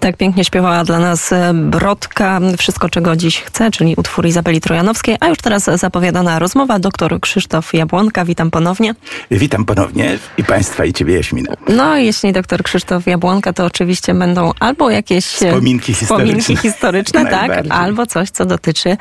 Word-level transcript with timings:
Tak 0.00 0.16
pięknie 0.16 0.44
śpiewała 0.44 0.84
dla 0.84 0.98
nas 0.98 1.32
e, 1.32 1.52
Brodka, 1.54 2.40
Wszystko 2.58 2.88
czego 2.88 3.16
dziś 3.16 3.40
chce, 3.40 3.70
czyli 3.70 3.94
utwór 3.96 4.26
Izabeli 4.26 4.60
Trojanowskiej, 4.60 5.16
a 5.20 5.28
już 5.28 5.38
teraz 5.38 5.64
zapowiadana 5.64 6.38
rozmowa. 6.38 6.78
Doktor 6.78 7.20
Krzysztof 7.20 7.74
Jabłonka, 7.74 8.24
witam 8.24 8.50
ponownie. 8.50 8.94
Witam 9.30 9.64
ponownie 9.64 10.18
i 10.38 10.44
Państwa 10.44 10.84
i 10.84 10.92
Ciebie 10.92 11.14
Jaśmina. 11.14 11.52
No 11.68 11.96
jeśli 11.96 12.32
doktor 12.32 12.62
Krzysztof 12.62 13.06
Jabłonka, 13.06 13.52
to 13.52 13.64
oczywiście 13.64 14.14
będą 14.14 14.52
albo 14.60 14.90
jakieś 14.90 15.24
wspominki 15.24 15.94
historyczne, 15.94 16.40
wspominki 16.40 16.56
historyczne 16.56 17.26
tak, 17.38 17.64
albo 17.70 18.06
coś, 18.06 18.30
co 18.30 18.44
dotyczy 18.44 18.96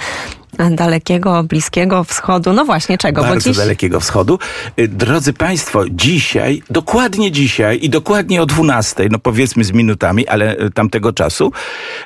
dalekiego, 0.72 1.44
bliskiego 1.44 2.04
wschodu. 2.04 2.54
No 2.54 2.66
właśnie, 2.66 2.98
czego? 2.98 3.22
Bardzo 3.22 3.36
Bo 3.36 3.42
dziś... 3.42 3.58
dalekiego 3.58 4.00
wschodu. 4.00 4.40
Y, 4.80 4.88
drodzy 4.88 5.34
Państwo, 5.34 5.84
dzisiaj, 5.90 6.64
dokładnie 6.70 7.32
dzisiaj 7.32 7.80
i 7.82 7.90
dokładnie 7.90 8.42
o 8.42 8.46
12, 8.46 9.08
no 9.12 9.20
powiedzmy 9.20 9.64
z 9.64 9.72
minutami, 9.72 10.28
ale 10.28 10.58
y, 10.58 10.72
tamtego 10.72 11.14
czasu, 11.14 11.52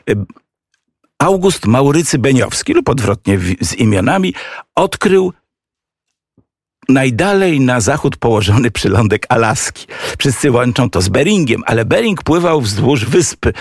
y, 0.10 0.16
August 1.20 1.66
Maurycy 1.66 2.20
Beniowski, 2.20 2.74
lub 2.74 2.90
odwrotnie 2.90 3.40
z 3.62 3.76
imionami, 3.76 4.34
odkrył 4.76 5.34
najdalej 6.90 7.60
na 7.60 7.82
zachód 7.82 8.18
położony 8.18 8.72
przylądek 8.72 9.26
Alaski. 9.30 9.88
Wszyscy 10.18 10.52
łączą 10.52 10.90
to 10.90 11.02
z 11.02 11.10
Beringiem, 11.10 11.62
ale 11.66 11.86
Bering 11.86 12.24
pływał 12.24 12.62
wzdłuż 12.62 13.06
wysp 13.06 13.46
e, 13.46 13.52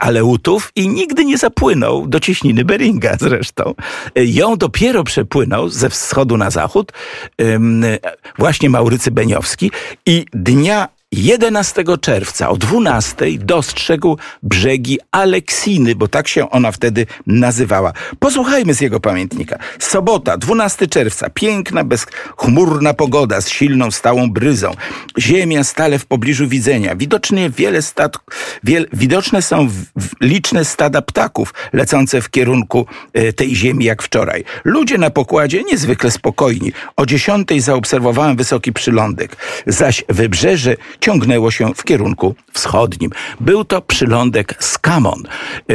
Aleutów 0.00 0.72
i 0.76 0.88
nigdy 0.88 1.24
nie 1.24 1.38
zapłynął 1.38 2.06
do 2.06 2.20
cieśniny 2.20 2.64
Beringa 2.64 3.16
zresztą. 3.20 3.74
E, 4.14 4.24
ją 4.24 4.56
dopiero 4.56 5.04
przepłynął 5.04 5.68
ze 5.68 5.90
wschodu 5.90 6.36
na 6.36 6.50
zachód 6.50 6.92
właśnie 8.38 8.70
Maurycy 8.70 9.10
Beniowski 9.10 9.70
i 10.06 10.26
dnia 10.32 10.88
11 11.16 11.84
czerwca 12.00 12.48
o 12.48 12.56
12 12.56 13.26
dostrzegł 13.38 14.18
brzegi 14.42 14.98
Aleksiny, 15.10 15.94
bo 15.94 16.08
tak 16.08 16.28
się 16.28 16.50
ona 16.50 16.72
wtedy 16.72 17.06
nazywała. 17.26 17.92
Posłuchajmy 18.18 18.74
z 18.74 18.80
jego 18.80 19.00
pamiętnika. 19.00 19.58
Sobota, 19.78 20.36
12 20.36 20.86
czerwca, 20.86 21.30
piękna, 21.30 21.84
bezchmurna 21.84 22.94
pogoda 22.94 23.40
z 23.40 23.48
silną, 23.48 23.90
stałą 23.90 24.30
bryzą. 24.30 24.72
Ziemia 25.18 25.64
stale 25.64 25.98
w 25.98 26.06
pobliżu 26.06 26.48
widzenia. 26.48 26.96
Widocznie 26.96 27.50
wiele 27.50 27.82
stad, 27.82 28.16
wiel, 28.64 28.88
widoczne 28.92 29.42
są 29.42 29.68
w, 29.68 29.84
liczne 30.20 30.64
stada 30.64 31.02
ptaków 31.02 31.54
lecące 31.72 32.20
w 32.20 32.30
kierunku 32.30 32.86
e, 33.12 33.32
tej 33.32 33.56
ziemi 33.56 33.84
jak 33.84 34.02
wczoraj. 34.02 34.44
Ludzie 34.64 34.98
na 34.98 35.10
pokładzie 35.10 35.62
niezwykle 35.62 36.10
spokojni. 36.10 36.72
O 36.96 37.06
10 37.06 37.48
zaobserwowałem 37.58 38.36
wysoki 38.36 38.72
przylądek, 38.72 39.36
zaś 39.66 40.04
wybrzeże 40.08 40.76
ciągnęło 41.04 41.50
się 41.50 41.74
w 41.74 41.84
kierunku 41.84 42.34
wschodnim. 42.52 43.10
Był 43.40 43.64
to 43.64 43.82
przylądek 43.82 44.54
Skamon, 44.58 45.22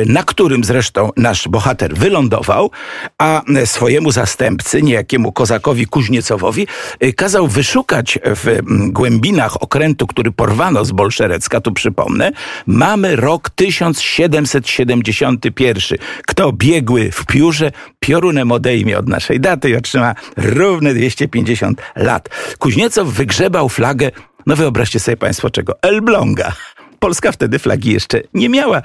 na 0.06 0.24
którym 0.24 0.64
zresztą 0.64 1.10
nasz 1.18 1.48
bohater 1.48 1.96
wylądował, 1.96 2.72
a 3.18 3.42
swojemu 3.66 4.12
zastępcy, 4.12 4.82
niejakiemu 4.82 5.32
kozakowi 5.32 5.86
Kuźniecowowi, 5.86 6.68
kazał 7.16 7.48
wyszukać 7.48 8.20
w 8.26 8.60
głębinach 8.92 9.64
okrętu, 9.64 10.08
który 10.08 10.32
porwano 10.32 10.86
z 10.86 10.92
Bolszerecka, 10.92 11.62
tu 11.62 11.72
przypomnę, 11.72 12.32
mamy 12.68 13.16
rok 13.16 13.50
1771. 13.50 16.00
Kto 16.28 16.52
biegły 16.52 17.12
w 17.12 17.26
piórze, 17.26 17.72
piorunem 18.00 18.52
odejmie 18.52 18.98
od 18.98 19.08
naszej 19.08 19.40
daty 19.40 19.70
i 19.70 19.76
otrzyma 19.76 20.16
równe 20.38 20.94
250 20.94 21.82
lat. 21.96 22.30
Kuźniecow 22.60 23.08
wygrzebał 23.08 23.70
flagę 23.70 24.12
no 24.50 24.56
wyobraźcie 24.56 25.00
sobie 25.00 25.18
Państwo 25.18 25.50
czego? 25.50 25.74
Elbląga. 25.82 26.52
Polska 27.00 27.32
wtedy 27.32 27.60
flagi 27.60 27.92
jeszcze 27.92 28.22
nie 28.34 28.50
miała, 28.50 28.78
e, 28.78 28.82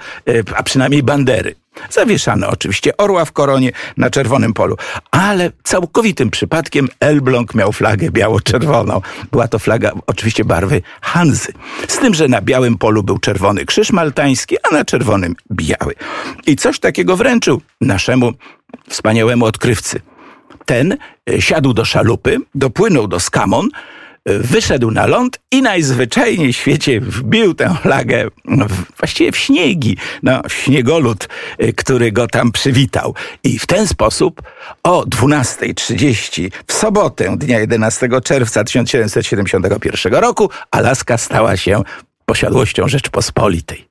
a 0.56 0.62
przynajmniej 0.62 1.02
bandery. 1.02 1.54
Zawieszano 1.90 2.48
oczywiście 2.48 2.96
orła 2.96 3.24
w 3.24 3.32
koronie 3.32 3.72
na 3.96 4.10
czerwonym 4.10 4.54
polu, 4.54 4.76
ale 5.10 5.50
całkowitym 5.62 6.30
przypadkiem 6.30 6.88
Elbląg 7.00 7.54
miał 7.54 7.72
flagę 7.72 8.10
biało-czerwoną. 8.10 9.00
Była 9.32 9.48
to 9.48 9.58
flaga 9.58 9.92
oczywiście 10.06 10.44
barwy 10.44 10.82
Hanzy. 11.00 11.52
Z 11.88 11.98
tym, 11.98 12.14
że 12.14 12.28
na 12.28 12.40
białym 12.40 12.78
polu 12.78 13.02
był 13.02 13.18
czerwony 13.18 13.64
krzyż 13.64 13.92
maltański, 13.92 14.56
a 14.70 14.74
na 14.74 14.84
czerwonym 14.84 15.36
biały. 15.52 15.94
I 16.46 16.56
coś 16.56 16.78
takiego 16.78 17.16
wręczył 17.16 17.60
naszemu 17.80 18.32
wspaniałemu 18.88 19.44
odkrywcy. 19.44 20.00
Ten 20.64 20.96
e, 21.30 21.40
siadł 21.42 21.74
do 21.74 21.84
szalupy, 21.84 22.38
dopłynął 22.54 23.08
do 23.08 23.20
Skamon, 23.20 23.68
wyszedł 24.26 24.90
na 24.90 25.06
ląd 25.06 25.40
i 25.50 25.62
najzwyczajniej 25.62 26.52
w 26.52 26.56
świecie 26.56 27.00
wbił 27.00 27.54
tę 27.54 27.76
flagę 27.82 28.28
w, 28.44 28.96
właściwie 28.98 29.32
w 29.32 29.36
śniegi, 29.36 29.96
no, 30.22 30.42
śniegolud, 30.48 31.28
y, 31.62 31.72
który 31.72 32.12
go 32.12 32.26
tam 32.26 32.52
przywitał. 32.52 33.14
I 33.44 33.58
w 33.58 33.66
ten 33.66 33.86
sposób 33.86 34.42
o 34.82 35.02
12.30 35.02 36.50
w 36.66 36.72
sobotę, 36.72 37.36
dnia 37.36 37.60
11 37.60 38.08
czerwca 38.24 38.64
1771 38.64 40.14
roku, 40.14 40.50
Alaska 40.70 41.18
stała 41.18 41.56
się 41.56 41.82
posiadłością 42.26 42.88
Rzeczpospolitej. 42.88 43.86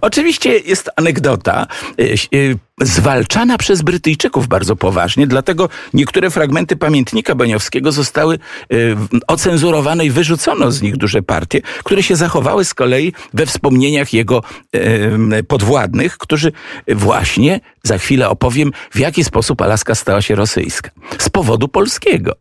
Oczywiście 0.00 0.58
jest 0.58 0.90
anegdota 0.96 1.66
y, 2.00 2.14
y, 2.34 2.58
zwalczana 2.80 3.58
przez 3.58 3.82
Brytyjczyków 3.82 4.48
bardzo 4.48 4.76
poważnie, 4.76 5.26
dlatego 5.26 5.68
niektóre 5.94 6.30
fragmenty 6.30 6.76
pamiętnika 6.76 7.34
Beniowskiego 7.34 7.92
zostały 7.92 8.38
y, 8.72 8.96
ocenzurowane 9.26 10.06
i 10.06 10.10
wyrzucono 10.10 10.70
z 10.70 10.82
nich 10.82 10.96
duże 10.96 11.22
partie, 11.22 11.60
które 11.84 12.02
się 12.02 12.16
zachowały 12.16 12.64
z 12.64 12.74
kolei 12.74 13.12
we 13.34 13.46
wspomnieniach 13.46 14.12
jego 14.12 14.42
podwładnych, 15.48 16.18
którzy 16.18 16.52
właśnie 16.88 17.60
za 17.82 17.98
chwilę 17.98 18.28
opowiem, 18.28 18.72
w 18.90 18.98
jaki 18.98 19.24
sposób 19.24 19.62
Alaska 19.62 19.94
stała 19.94 20.22
się 20.22 20.34
rosyjska. 20.34 20.90
Z 21.18 21.28
powodu 21.28 21.68
polskiego. 21.68 22.32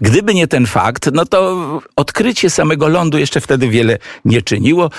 Gdyby 0.00 0.34
nie 0.34 0.46
ten 0.46 0.66
fakt, 0.66 1.10
no 1.12 1.26
to 1.26 1.56
odkrycie 1.96 2.50
samego 2.50 2.88
lądu 2.88 3.18
jeszcze 3.18 3.40
wtedy 3.40 3.68
wiele 3.68 3.98
nie 4.24 4.42
czyniło. 4.42 4.90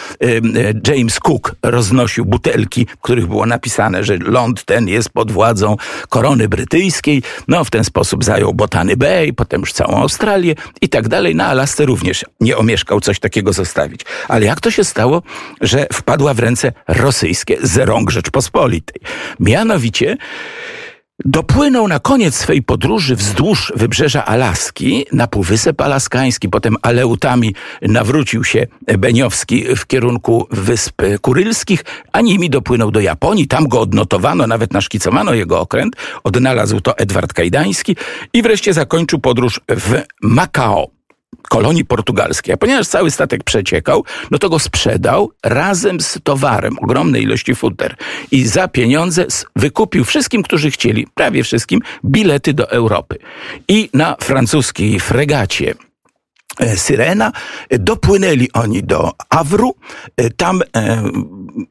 James 0.88 1.20
Cook 1.20 1.56
roznosił 1.64 2.26
butelki, 2.26 2.88
w 2.98 3.02
których 3.02 3.28
było 3.28 3.46
napisane, 3.46 4.04
że 4.04 4.18
ląd 4.18 4.66
ten 4.66 4.88
jest 4.88 5.10
pod 5.10 5.32
władzą 5.32 5.76
korony 6.10 6.50
brytyjskiej. 6.50 7.24
No, 7.48 7.64
w 7.64 7.70
ten 7.70 7.84
sposób 7.84 8.24
zajął 8.24 8.54
Botany 8.54 8.98
Bay, 8.98 9.34
potem 9.34 9.62
już 9.62 9.74
całą 9.74 9.98
Australię 9.98 10.56
i 10.82 10.90
tak 10.90 11.08
dalej. 11.08 11.36
Na 11.36 11.48
Alasce 11.48 11.86
również 11.86 12.26
nie 12.40 12.58
omieszkał 12.58 13.02
coś 13.02 13.20
takiego 13.20 13.54
zostawić. 13.54 14.02
Ale 14.28 14.46
jak 14.46 14.62
to 14.62 14.72
się 14.72 14.84
stało, 14.84 15.22
że 15.62 15.88
wpadła 15.94 16.34
w 16.34 16.40
ręce 16.40 16.72
rosyjskie 16.88 17.58
z 17.62 17.78
rąk 17.78 18.12
Rzeczpospolitej? 18.12 19.02
Mianowicie 19.40 20.18
Dopłynął 21.26 21.88
na 21.88 22.00
koniec 22.00 22.36
swej 22.36 22.64
podróży 22.64 23.16
wzdłuż 23.16 23.74
wybrzeża 23.76 24.26
Alaski 24.26 25.06
na 25.12 25.28
Półwysep 25.28 25.82
Alaskański, 25.82 26.50
potem 26.50 26.76
Aleutami 26.82 27.56
nawrócił 27.82 28.44
się 28.44 28.68
Beniowski 28.98 29.76
w 29.76 29.86
kierunku 29.88 30.48
Wysp 30.52 31.02
Kurylskich, 31.22 31.86
a 32.12 32.22
nimi 32.22 32.50
dopłynął 32.50 32.92
do 32.92 33.00
Japonii. 33.00 33.48
Tam 33.48 33.68
go 33.68 33.82
odnotowano, 33.82 34.48
nawet 34.48 34.74
naszkicowano 34.74 35.34
jego 35.34 35.60
okręt. 35.60 35.96
Odnalazł 36.24 36.80
to 36.80 36.98
Edward 36.98 37.34
Kajdański 37.34 37.96
i 38.34 38.42
wreszcie 38.42 38.74
zakończył 38.74 39.20
podróż 39.20 39.62
w 39.70 40.02
Macao 40.22 40.97
kolonii 41.50 41.86
portugalskiej. 41.86 42.54
A 42.54 42.58
ponieważ 42.58 42.88
cały 42.88 43.12
statek 43.12 43.44
przeciekał, 43.44 44.04
no 44.32 44.38
to 44.38 44.50
go 44.50 44.60
sprzedał 44.60 45.32
razem 45.44 46.02
z 46.02 46.20
towarem, 46.24 46.80
ogromnej 46.80 47.24
ilości 47.24 47.56
futer. 47.56 47.96
I 48.32 48.46
za 48.46 48.68
pieniądze 48.68 49.26
wykupił 49.56 50.06
wszystkim, 50.06 50.44
którzy 50.44 50.72
chcieli, 50.72 51.08
prawie 51.16 51.44
wszystkim, 51.44 51.80
bilety 52.06 52.54
do 52.54 52.72
Europy. 52.72 53.18
I 53.68 53.90
na 53.94 54.16
francuskiej 54.22 55.00
fregacie 55.00 55.74
Syrena. 56.76 57.32
Dopłynęli 57.70 58.52
oni 58.54 58.84
do 58.84 59.12
Awru. 59.30 59.76
E, 60.18 60.30
tam 60.30 60.62
e, 60.76 61.04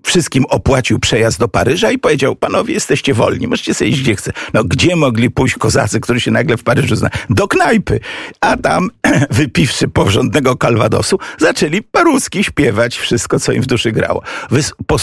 wszystkim 0.03 0.45
opłacił 0.45 0.99
przejazd 0.99 1.39
do 1.39 1.49
Paryża 1.49 1.91
i 1.91 1.99
powiedział, 1.99 2.37
panowie, 2.37 2.75
jesteście 2.75 3.15
wolni, 3.15 3.49
możecie 3.49 3.75
sobie 3.75 3.91
iść 3.91 4.01
gdzie 4.01 4.17
chce. 4.17 4.33
No 4.55 4.65
gdzie 4.65 4.97
mogli 4.97 5.31
pójść 5.31 5.55
kozacy, 5.55 6.01
którzy 6.01 6.21
się 6.21 6.31
nagle 6.31 6.57
w 6.57 6.63
Paryżu 6.63 6.97
znają? 6.97 7.11
Do 7.31 7.49
knajpy. 7.49 8.01
A 8.41 8.57
tam, 8.57 8.91
wypiwszy 9.31 9.89
porządnego 9.89 10.57
kalwadosu, 10.57 11.19
zaczęli 11.39 11.83
paruski 11.83 12.45
śpiewać 12.45 12.97
wszystko, 12.97 13.41
co 13.41 13.53
im 13.53 13.63
w 13.63 13.67
duszy 13.67 13.93
grało. 13.93 14.23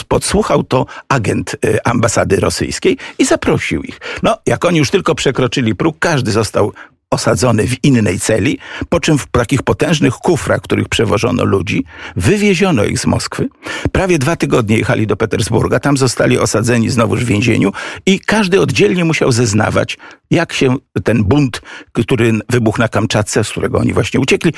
Podsłuchał 0.07 0.63
to 0.63 0.85
agent 1.09 1.55
e, 1.65 1.87
ambasady 1.87 2.35
rosyjskiej 2.35 2.97
i 3.19 3.25
zaprosił 3.25 3.83
ich. 3.83 3.99
No, 4.23 4.37
jak 4.45 4.65
oni 4.65 4.79
już 4.79 4.89
tylko 4.89 5.15
przekroczyli 5.15 5.75
próg, 5.75 5.95
każdy 5.99 6.31
został 6.31 6.73
osadzony 7.13 7.67
w 7.67 7.83
innej 7.83 8.19
celi, 8.19 8.59
po 8.89 8.99
czym 8.99 9.17
w 9.17 9.27
takich 9.27 9.63
potężnych 9.63 10.13
kufrach, 10.13 10.61
których 10.61 10.89
przewożono 10.89 11.43
ludzi, 11.43 11.85
wywieziono 12.15 12.85
ich 12.85 12.99
z 12.99 13.05
Moskwy. 13.05 13.49
Prawie 13.91 14.19
dwa 14.19 14.35
tygodnie 14.35 14.77
jechali 14.77 15.07
do 15.07 15.15
Petersburga, 15.15 15.79
tam 15.79 15.97
zostali 15.97 16.39
osadzeni 16.39 16.89
znowuż 16.89 17.23
w 17.23 17.27
więzieniu 17.27 17.71
i 18.05 18.19
każdy 18.19 18.61
oddzielnie 18.61 19.05
musiał 19.05 19.31
zeznawać, 19.31 19.97
jak 20.31 20.53
się 20.53 20.75
ten 21.03 21.23
bunt, 21.23 21.61
który 21.93 22.33
wybuchł 22.49 22.79
na 22.79 22.87
Kamczatce, 22.87 23.43
z 23.43 23.49
którego 23.49 23.77
oni 23.77 23.93
właśnie 23.93 24.19
uciekli, 24.19 24.53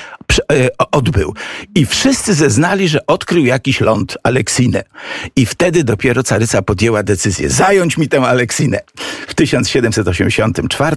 e, 0.52 0.70
odbył. 0.92 1.34
I 1.76 1.86
wszyscy 1.86 2.34
zeznali, 2.34 2.88
że 2.88 3.06
odkrył 3.08 3.46
jakiś 3.46 3.82
ląd, 3.82 4.18
Aleksinę. 4.24 4.84
I 5.36 5.46
wtedy 5.46 5.84
dopiero 5.84 6.24
caryca 6.24 6.62
podjęła 6.62 7.04
decyzję, 7.04 7.50
zająć 7.50 7.98
mi 7.98 8.08
tę 8.08 8.22
Aleksinę. 8.22 8.80
W 9.28 9.34
1784 9.34 10.96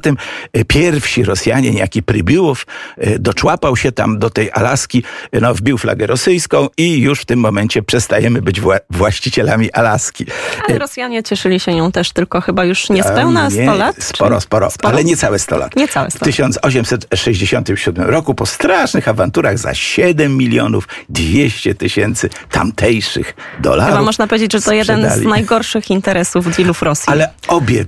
e, 0.53 0.65
pierwsi 0.65 1.25
Rosjanie, 1.25 1.48
niejaki 1.57 2.03
Prybiłow, 2.03 2.67
e, 2.97 3.19
doczłapał 3.19 3.77
się 3.77 3.93
tam 3.93 4.19
do 4.19 4.31
tej 4.31 4.51
Alaski, 4.53 5.03
no, 5.33 5.55
wbił 5.55 5.79
flagę 5.79 6.07
rosyjską 6.07 6.69
i 6.77 6.99
już 6.99 7.21
w 7.21 7.25
tym 7.25 7.41
momencie 7.41 7.83
przestajemy 7.83 8.43
być 8.43 8.61
wła 8.61 8.79
właścicielami 8.91 9.73
Alaski. 9.73 10.27
Ale 10.69 10.79
Rosjanie 10.79 11.23
cieszyli 11.23 11.61
się 11.61 11.75
nią 11.75 11.93
też 11.93 12.13
tylko 12.13 12.41
chyba 12.41 12.65
już 12.65 12.91
niespełna 12.91 13.49
nie, 13.49 13.63
100 13.63 13.75
lat? 13.75 13.97
Sporo, 13.99 14.41
sporo, 14.41 14.71
sporo, 14.71 14.95
ale 14.95 15.05
niecałe 15.05 15.39
100 15.39 15.57
lat. 15.59 15.77
Niecałe 15.77 16.11
100 16.11 16.17
lat. 16.17 16.23
W 16.23 16.27
1867 16.27 18.05
roku 18.05 18.35
po 18.35 18.47
strasznych 18.47 19.09
awanturach 19.09 19.59
za 19.59 19.75
7 19.75 20.37
milionów 20.37 20.89
200 21.09 21.75
tysięcy 21.75 22.31
tamtejszych 22.51 23.35
dolarów. 23.61 23.93
Chyba 23.93 24.05
można 24.05 24.27
powiedzieć, 24.27 24.53
że 24.53 24.59
to 24.59 24.71
sprzedali. 24.71 25.03
jeden 25.03 25.21
z 25.21 25.25
najgorszych 25.25 25.91
interesów 25.91 26.57
dealów 26.57 26.83
Rosji. 26.83 27.13
Ale 27.13 27.31
obie, 27.49 27.85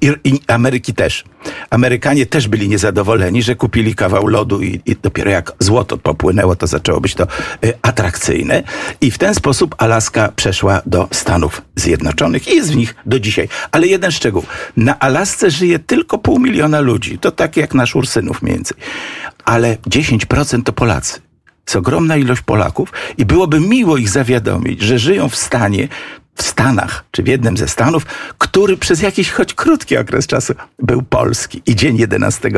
i, 0.00 0.12
i 0.24 0.40
Ameryki 0.46 0.94
też. 0.94 1.24
Amerykanie 1.70 2.26
też 2.26 2.48
byli 2.48 2.68
niezadowoleni, 2.68 3.01
że 3.40 3.54
kupili 3.54 3.94
kawał 3.94 4.26
lodu 4.26 4.62
i, 4.62 4.80
i, 4.86 4.96
dopiero 5.02 5.30
jak 5.30 5.52
złoto 5.58 5.98
popłynęło, 5.98 6.56
to 6.56 6.66
zaczęło 6.66 7.00
być 7.00 7.14
to 7.14 7.26
y, 7.64 7.72
atrakcyjne. 7.82 8.62
I 9.00 9.10
w 9.10 9.18
ten 9.18 9.34
sposób 9.34 9.74
Alaska 9.78 10.32
przeszła 10.36 10.82
do 10.86 11.08
Stanów 11.10 11.62
Zjednoczonych 11.76 12.48
i 12.48 12.56
jest 12.56 12.72
w 12.72 12.76
nich 12.76 12.94
do 13.06 13.20
dzisiaj. 13.20 13.48
Ale 13.72 13.86
jeden 13.86 14.10
szczegół. 14.10 14.44
Na 14.76 14.98
Alasce 14.98 15.50
żyje 15.50 15.78
tylko 15.78 16.18
pół 16.18 16.38
miliona 16.38 16.80
ludzi. 16.80 17.18
To 17.18 17.30
tak 17.30 17.56
jak 17.56 17.74
nasz 17.74 17.96
Ursynów 17.96 18.42
mniej 18.42 18.54
więcej. 18.54 18.76
Ale 19.44 19.76
10% 19.76 20.62
to 20.62 20.72
Polacy. 20.72 21.20
Jest 21.66 21.76
ogromna 21.76 22.16
ilość 22.16 22.42
Polaków 22.42 22.92
i 23.18 23.24
byłoby 23.24 23.60
miło 23.60 23.96
ich 23.96 24.08
zawiadomić, 24.08 24.82
że 24.82 24.98
żyją 24.98 25.28
w 25.28 25.36
stanie, 25.36 25.88
w 26.34 26.42
Stanach, 26.42 27.04
czy 27.10 27.22
w 27.22 27.26
jednym 27.26 27.56
ze 27.56 27.68
Stanów, 27.68 28.06
który 28.38 28.76
przez 28.76 29.02
jakiś 29.02 29.30
choć 29.30 29.54
krótki 29.54 29.96
okres 29.96 30.26
czasu 30.26 30.54
był 30.78 31.02
polski. 31.02 31.62
I 31.66 31.76
dzień 31.76 31.96
11 31.96 32.50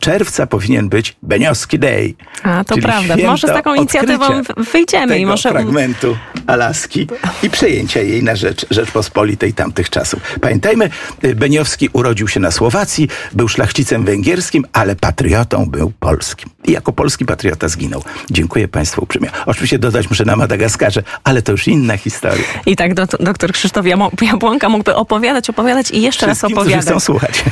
czerwca 0.00 0.46
powinien 0.46 0.88
być 0.88 1.16
Beniowski 1.22 1.78
Day. 1.78 2.14
A, 2.42 2.64
to 2.64 2.76
prawda. 2.76 3.16
Może 3.26 3.46
z 3.46 3.50
taką 3.50 3.74
inicjatywą 3.74 4.26
wyjdziemy. 4.72 5.18
i 5.18 5.26
może... 5.26 5.50
fragmentu 5.50 6.16
Alaski 6.46 7.06
i 7.42 7.50
przejęcia 7.50 8.00
jej 8.00 8.22
na 8.22 8.36
rzecz 8.36 8.66
Rzeczpospolitej 8.70 9.52
tamtych 9.52 9.90
czasów. 9.90 10.38
Pamiętajmy, 10.40 10.90
Beniowski 11.36 11.88
urodził 11.92 12.28
się 12.28 12.40
na 12.40 12.50
Słowacji, 12.50 13.08
był 13.32 13.48
szlachcicem 13.48 14.04
węgierskim, 14.04 14.66
ale 14.72 14.96
patriotą 14.96 15.66
był 15.66 15.92
polskim. 16.00 16.50
I 16.64 16.72
jako 16.72 16.92
polski 16.92 17.24
patriota 17.24 17.68
zginął. 17.68 18.02
Dziękuję 18.30 18.68
Państwu 18.68 19.02
uprzejmie. 19.02 19.30
Oczywiście 19.46 19.78
dodać 19.78 20.10
muszę 20.10 20.24
na 20.24 20.36
Madagaskarze, 20.36 21.02
ale 21.24 21.42
to 21.42 21.52
już 21.52 21.68
inna 21.68 21.96
historia. 21.96 22.44
I 22.66 22.76
tak 22.76 22.94
do, 22.94 23.06
doktor 23.20 23.52
Krzysztof 23.52 23.86
Jabłonka 24.22 24.68
mógłby 24.68 24.96
opowiadać, 24.96 25.50
opowiadać 25.50 25.90
i 25.90 26.02
jeszcze 26.02 26.26
raz 26.26 26.44
opowiadać. 26.44 26.84
chcą 26.84 27.00
słuchać. 27.00 27.44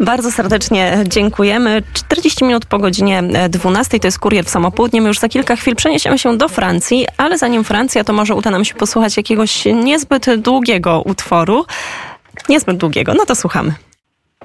Bardzo 0.00 0.32
serdecznie 0.32 0.98
dziękujemy. 1.08 1.82
40 1.92 2.44
minut 2.44 2.66
po 2.66 2.78
godzinie 2.78 3.22
12 3.48 4.00
to 4.00 4.06
jest 4.06 4.18
kurier 4.18 4.44
w 4.44 4.50
samopołudnie. 4.50 5.02
My 5.02 5.08
już 5.08 5.18
za 5.18 5.28
kilka 5.28 5.56
chwil 5.56 5.76
przeniesiemy 5.76 6.18
się 6.18 6.36
do 6.38 6.48
Francji, 6.48 7.06
ale 7.16 7.38
zanim 7.38 7.64
Francja, 7.64 8.04
to 8.04 8.12
może 8.12 8.34
uda 8.34 8.50
nam 8.50 8.64
się 8.64 8.74
posłuchać 8.74 9.16
jakiegoś 9.16 9.64
niezbyt 9.64 10.26
długiego 10.36 11.02
utworu. 11.02 11.64
Niezbyt 12.48 12.76
długiego, 12.76 13.14
no 13.14 13.26
to 13.26 13.34
słuchamy. 13.34 13.74